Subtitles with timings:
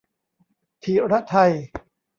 [0.83, 1.51] ถิรไทย